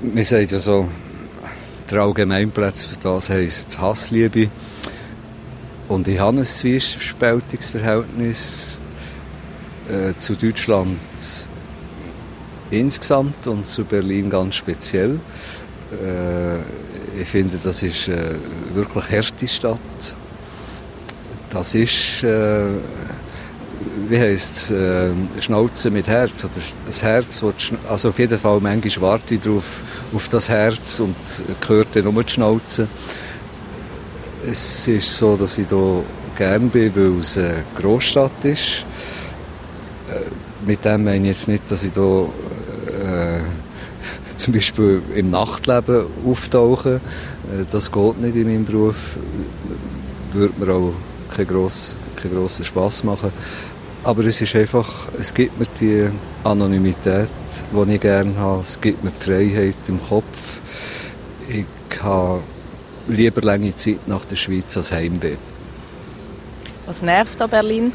[0.00, 0.88] wir sagen ja so,
[1.90, 4.48] der Allgemeinplatz für das heisst Hassliebe.
[5.88, 8.80] Und ich habe ein zwiespältiges Verhältnis
[9.88, 10.98] äh, zu Deutschland
[12.70, 15.20] insgesamt und zu Berlin ganz speziell.
[15.92, 16.58] Äh,
[17.20, 18.34] ich finde, das ist äh,
[18.74, 19.80] wirklich harte Stadt.
[21.50, 22.66] Das ist, äh,
[24.08, 26.44] wie heisst es, äh, Schnauze mit Herz.
[26.44, 27.44] Oder das Herz,
[27.88, 29.64] also auf jeden Fall, manchmal warte ich drauf,
[30.12, 31.16] auf das Herz und
[31.60, 32.88] gehört dann nur die Schnauze.
[34.48, 36.04] Es ist so, dass ich hier
[36.36, 38.84] gerne bin, weil es eine Großstadt ist.
[40.08, 40.20] Äh,
[40.64, 42.28] mit dem meine ich jetzt nicht, dass ich hier
[43.04, 43.40] äh,
[44.36, 47.00] zum Beispiel im Nachtleben auftauche.
[47.50, 49.18] Äh, das geht nicht in meinem Beruf.
[50.30, 50.92] Würde mir auch
[51.34, 53.32] keinen grossen, keinen grossen Spass machen.
[54.04, 56.08] Aber es ist einfach, es gibt mir die
[56.44, 57.28] Anonymität,
[57.72, 58.60] die ich gerne habe.
[58.60, 60.60] Es gibt mir die Freiheit im Kopf.
[61.48, 61.66] Ich
[62.00, 62.42] habe
[63.06, 65.36] lieber lange Zeit nach der Schweiz als Heimweh.
[66.86, 67.92] Was nervt an Berlin?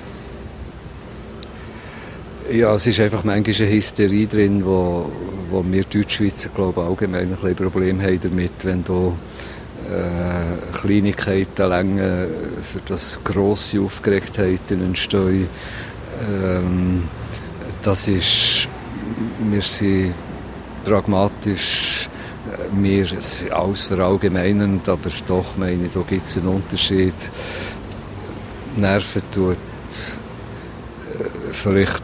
[2.52, 5.10] Ja, es ist einfach manchmal eine Hysterie drin, wo,
[5.50, 9.14] wo wir Deutschschweizer glaube ich, allgemein ein bisschen Probleme haben damit, wenn da
[9.88, 12.26] äh, Kleinigkeiten länger
[12.62, 15.48] für das grosse Aufgeregtheiten entstehen.
[16.30, 17.04] Ähm,
[17.82, 18.68] das ist,
[19.50, 20.14] wir sind
[20.84, 22.10] pragmatisch
[22.74, 23.08] wir
[23.52, 27.16] alles verallgemeinend, aber doch meine ich, da gibt es einen Unterschied.
[28.78, 32.04] Nerven tut äh, vielleicht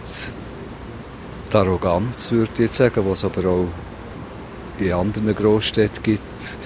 [1.51, 3.67] die Arroganz, würde ich jetzt sagen, was aber auch
[4.79, 6.57] in anderen Großstädten gibt.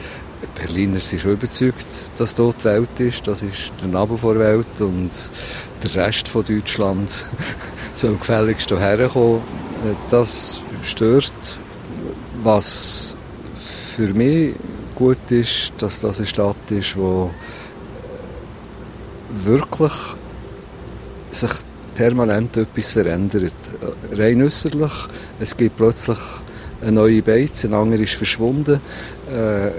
[0.55, 3.27] Berliner sind schon überzeugt, dass dort die Welt ist.
[3.27, 5.11] Das ist der Nabel der Welt und
[5.83, 7.25] der Rest von Deutschland
[7.93, 9.41] soll gefälligst hierher kommen.
[10.09, 11.33] Das stört.
[12.43, 13.17] Was
[14.07, 14.55] für mich
[14.95, 17.29] gut ist, dass das eine Stadt ist, die
[19.45, 19.91] wirklich
[21.29, 21.51] sich
[21.93, 23.53] permanent etwas verändert.
[24.13, 24.91] Rein äußerlich,
[25.39, 26.17] es gibt plötzlich
[26.81, 28.81] eine neue Beiz, eine andere ist verschwunden,
[29.31, 29.69] äh,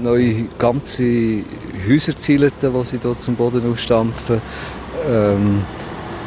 [0.00, 1.42] neue ganze
[1.88, 4.40] Häuserziele, die sie hier zum Boden ausstampfen.
[5.10, 5.64] Ähm,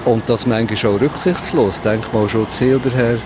[0.04, 1.82] und das manchmal auch rücksichtslos.
[1.82, 3.17] Denk mal schon zu daher.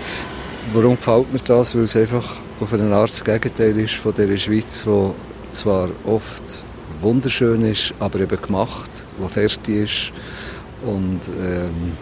[0.72, 1.74] Warum gefällt mir das?
[1.74, 5.14] Weil es einfach auf eine Art das Gegenteil ist von der Schweiz, wo
[5.50, 6.64] zwar oft
[7.00, 10.12] wunderschön ist, aber eben gemacht, wo fertig ist.
[10.84, 11.92] Und ähm,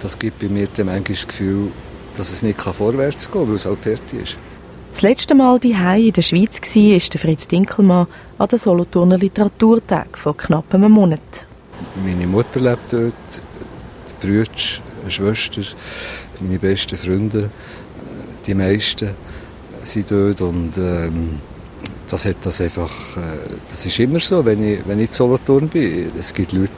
[0.00, 1.72] das gibt bei mir dann manchmal das Gefühl,
[2.16, 4.36] dass es nicht vorwärts gehen kann, weil es halt fertig ist.
[4.90, 8.06] Das letzte Mal die in der Schweiz war ist der Fritz Dinkelmann
[8.38, 11.46] an der Solothurner Literaturtag vor knapp einem Monat.
[12.04, 14.50] Meine Mutter lebt dort, die Brüder,
[15.02, 15.62] eine Schwester,
[16.40, 17.50] meine besten Freunde,
[18.46, 19.14] die meisten
[19.84, 21.40] sind dort und ähm,
[22.10, 23.20] das hat das einfach, äh,
[23.70, 26.10] das ist immer so, wenn ich, wenn ich in Solothurn bin.
[26.18, 26.72] Es gibt Leute,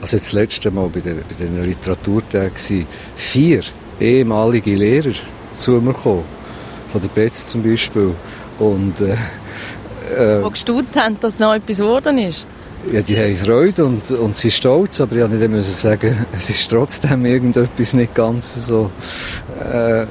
[0.00, 3.62] also das letzte Mal bei den, bei den Literaturtagen vier
[4.00, 5.14] ehemalige Lehrer
[5.56, 6.24] zu mir gekommen,
[6.92, 8.14] von der Betz zum Beispiel
[8.58, 9.14] und äh,
[10.14, 12.46] äh, die gestaunt haben, dass noch etwas geworden ist.
[12.92, 16.70] Ja, die haben Freude und, und sind stolz, aber ich musste nicht sagen, es ist
[16.70, 18.90] trotzdem irgendetwas nicht ganz so
[19.60, 20.06] äh,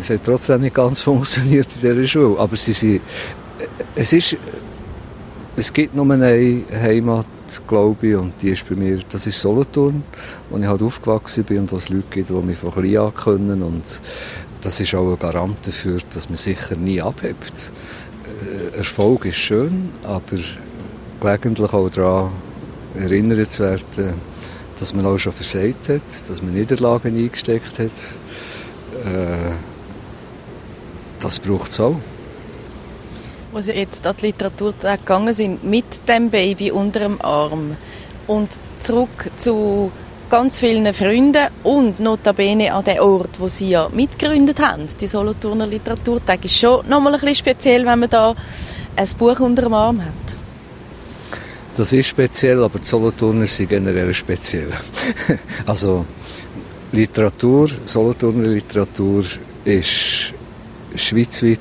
[0.00, 2.38] es hat trotzdem nicht ganz funktioniert in dieser Schule.
[2.38, 3.00] Aber sie sind,
[3.94, 4.36] es ist,
[5.56, 7.26] es gibt nur eine Heimat,
[7.66, 10.02] glaube ich, und die ist bei mir, das ist Solothurn,
[10.50, 13.14] wo ich halt aufgewachsen bin und wo es Leute gibt, die mich von klein an
[13.14, 14.00] können und
[14.60, 17.70] das ist auch ein Garant dafür, dass man sicher nie abhebt.
[18.74, 20.38] Äh, Erfolg ist schön, aber
[21.20, 22.32] gelegentlich auch daran
[22.94, 24.14] erinnert zu werden,
[24.78, 27.92] dass man auch schon versagt hat, dass man Niederlagen eingesteckt hat.
[29.04, 29.52] Äh,
[31.26, 31.96] das braucht es auch.
[33.52, 37.76] Wo Sie jetzt an die Literaturtag gegangen sind, mit dem Baby unter dem Arm
[38.26, 38.48] und
[38.80, 39.90] zurück zu
[40.30, 44.86] ganz vielen Freunden und notabene an den Ort, wo Sie ja mitgegründet haben.
[45.00, 48.34] Die Solothurner Literaturtag ist schon nochmal ein bisschen speziell, wenn man da
[48.94, 50.36] ein Buch unter dem Arm hat.
[51.76, 54.70] Das ist speziell, aber die Solothurner sind generell speziell.
[55.66, 56.06] also
[56.92, 59.24] Literatur, Solothurner Literatur
[59.64, 60.32] ist
[60.96, 61.58] schweizweit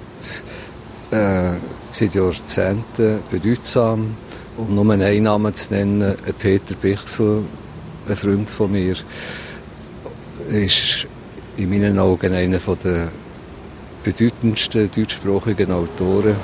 [1.11, 1.51] äh,
[1.89, 4.15] seit Jahrzehnten bedeutsam.
[4.57, 7.43] Um nur einen Namen zu nennen, Peter Bichsel,
[8.07, 8.95] ein Freund von mir,
[10.49, 11.07] ist
[11.57, 13.11] in meinen Augen einer der
[14.03, 16.35] bedeutendsten deutschsprachigen Autoren.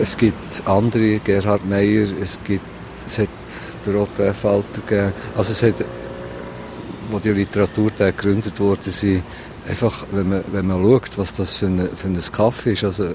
[0.00, 2.64] Es gibt andere, Gerhard Meyer, es, gibt,
[3.06, 3.28] es hat
[3.86, 5.12] den Roten Falter gegeben.
[5.36, 5.86] Also es hat,
[7.10, 9.22] wo die Literaturtage gegründet worden sind,
[9.68, 13.04] einfach, wenn man, wenn man schaut, was das für, eine, für ein Kaffee ist, also
[13.04, 13.12] äh,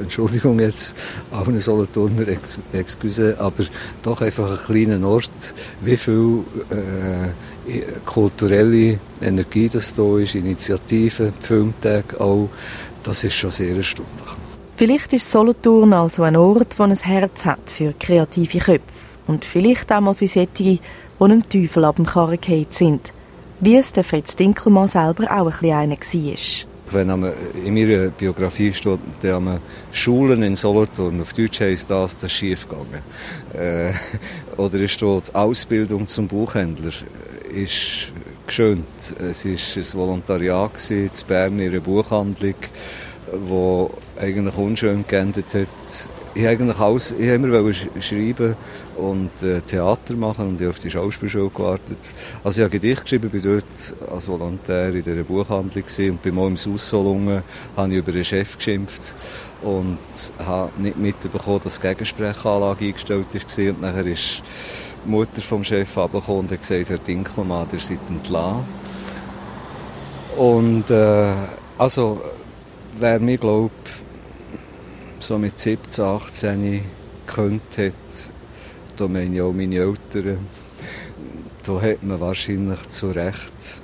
[0.00, 0.94] Entschuldigung jetzt,
[1.30, 3.64] auch eine Solothurner Ex Excuse, aber
[4.02, 5.30] doch einfach ein kleiner Ort,
[5.80, 12.48] wie viel äh, kulturelle Energie das da ist, Initiativen, Filmtag auch,
[13.02, 14.28] das ist schon sehr erstaunlich.
[14.76, 18.80] Vielleicht ist Solothurn also ein Ort, der ein Herz hat für kreative Köpfe
[19.26, 20.80] und vielleicht auch mal für solche, die
[21.18, 22.38] einem Teufel ab dem Karren
[22.70, 23.12] sind
[23.60, 26.68] wie es der Fritz Dinkelmann selber auch ein bisschen einer war.
[26.92, 27.08] Wenn
[27.64, 29.60] in meiner Biografie steht, haben
[29.92, 33.02] Schulen in Solothurn, auf Deutsch heisst das, das ist schief gegangen.
[33.54, 33.92] Äh,
[34.56, 36.92] oder es steht Ausbildung zum Buchhändler,
[37.54, 38.12] ist
[38.46, 39.14] geschönt.
[39.18, 42.56] Es war ein Volontariat in Bern, ihre Buchhandlung,
[43.32, 45.68] wo eigentlich unschön geendet hat
[46.34, 48.54] ich eigentlich alles, ich immer schreiben
[48.96, 52.14] und äh, Theater machen und ich auf die Schauspielschule gewartet.
[52.44, 56.30] Also ich habe Gedicht geschrieben, bin dort als Volontär in dieser Buchhandlung gewesen und bei
[56.30, 57.42] mir im Aussolungen
[57.76, 59.14] habe ich über den Chef geschimpft
[59.62, 59.98] und
[60.38, 64.42] habe nicht mitbekommen, dass die Gegensprechanlage eingestellt war und nachher ist
[65.04, 68.64] die Mutter vom Chef abgekommen und hat gesagt, Herr Dinkelmann, ihr seid entlassen.
[70.36, 71.32] Und äh,
[71.76, 72.22] also,
[72.98, 73.88] wer mir glaubt,
[75.20, 76.82] so mit 17, 18
[77.26, 78.32] gekannt hat,
[78.96, 80.38] da meine ich auch meine Eltern,
[81.64, 83.80] da hat man wahrscheinlich zu Recht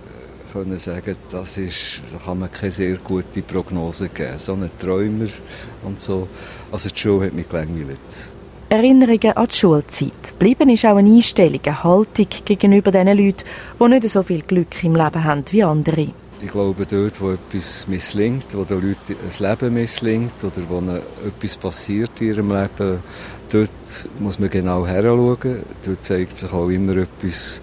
[0.56, 4.38] können sagen, das ist, da kann man keine sehr gute Prognose geben.
[4.38, 5.28] So ein Träumer
[5.82, 6.28] und so.
[6.72, 7.98] Also die Schule hat mich gelangweilt.
[8.70, 10.38] Erinnerungen an die Schulzeit.
[10.38, 13.44] Bleiben ist auch eine Einstellung, eine Haltung gegenüber den Leuten,
[13.78, 16.08] die nicht so viel Glück im Leben haben wie andere.
[16.42, 20.80] Ich glaube, dort, wo etwas misslingt, wo den Leuten ein Leben misslingt oder wo
[21.26, 22.98] etwas passiert in ihrem Leben,
[23.48, 23.70] dort
[24.18, 25.62] muss man genau heranschauen.
[25.82, 27.62] Dort zeigt sich auch immer etwas,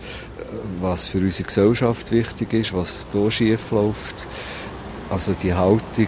[0.82, 4.28] was für unsere Gesellschaft wichtig ist, was hier schief läuft.
[5.09, 6.07] Also die Haltung,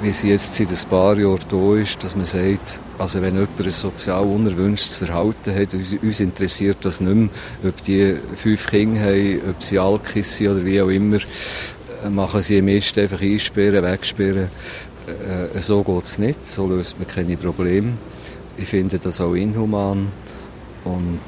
[0.00, 3.60] wie sie jetzt seit ein paar Jahren da ist, dass man sagt, also wenn jemand
[3.60, 7.28] ein sozial unerwünschtes Verhalten hat, uns interessiert das nicht mehr,
[7.64, 11.18] ob die fünf Kinder haben, ob sie Alkis sind oder wie auch immer,
[12.04, 14.50] äh, machen sie am Mist einfach einsperren, wegsperren.
[15.06, 17.94] Äh, so geht es nicht, so löst man keine Probleme.
[18.56, 20.12] Ich finde das auch inhuman
[20.84, 21.20] und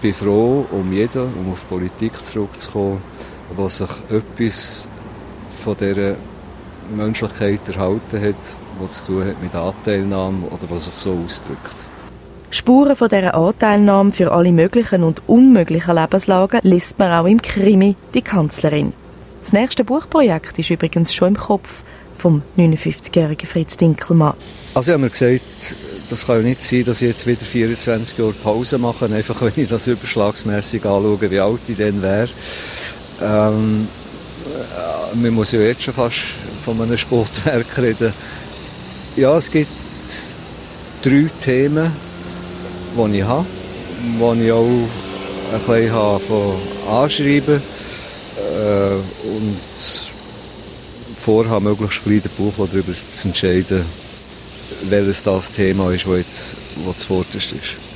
[0.00, 3.02] bin froh um jeden, um auf Politik zurückzukommen,
[3.56, 4.88] was sich etwas
[5.64, 6.16] von dieser
[6.94, 11.86] Menschlichkeit erhalten hat, was zu tun hat mit Anteilnahme oder was sich so ausdrückt.
[12.50, 17.96] Spuren von dieser Anteilnahme für alle möglichen und unmöglichen Lebenslagen liest man auch im Krimi
[18.14, 18.92] «Die Kanzlerin».
[19.40, 21.82] Das nächste Buchprojekt ist übrigens schon im Kopf
[22.16, 24.34] vom 59-jährigen Fritz Dinkelmann.
[24.74, 25.42] Also ich habe mir gesagt,
[26.08, 29.52] das kann ja nicht sein, dass ich jetzt wieder 24 Jahre Pause mache, einfach wenn
[29.56, 32.28] ich das überschlagsmässig anschaue, wie alt ich dann wäre.
[33.20, 33.88] Ähm,
[34.44, 36.18] äh, man muss ja jetzt schon fast
[36.64, 38.12] von einem Sportwerk reden.
[39.16, 39.68] Ja, es gibt
[41.02, 41.92] drei Themen,
[42.96, 43.46] die ich habe,
[44.02, 46.54] die ich auch ein bisschen habe
[46.90, 47.62] anschreiben
[48.36, 49.58] äh, und
[51.22, 53.84] vorhabe, möglichst gleich den Buch darüber zu entscheiden,
[54.88, 56.56] welches das Thema ist, das jetzt
[56.86, 57.91] das vorderste ist.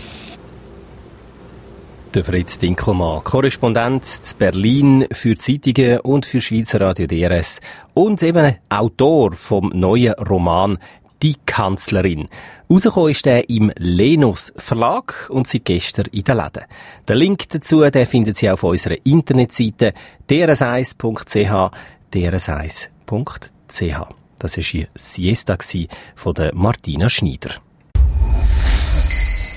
[2.17, 7.61] Der Fritz Dinkelmann, Korrespondent zu Berlin für Zeitungen und für Schweizer Radio DRS
[7.93, 10.79] und eben Autor vom neuen Roman
[11.23, 12.29] Die Kanzlerin.
[12.71, 16.65] Rausgekommen ist er im Lenus Verlag und seit gestern in den Läden.
[17.07, 19.93] Den Link dazu den finden Sie auf unserer Internetseite
[20.31, 21.71] drs1.ch
[22.15, 24.09] drs1.ch.
[24.39, 25.59] Das war die Siesta
[26.15, 27.57] von Martina Schneider.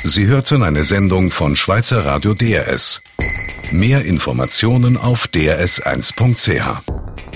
[0.04, 3.02] Sie hörten eine Sendung von Schweizer Radio DRS.
[3.72, 7.29] Mehr Informationen auf drs1.ch.